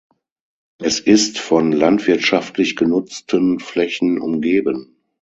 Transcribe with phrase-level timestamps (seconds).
[0.79, 4.95] Es ist von landwirtschaftlich genutzten Flächen umgeben.